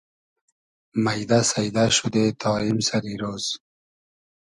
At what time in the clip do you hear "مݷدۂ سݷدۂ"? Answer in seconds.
1.03-1.85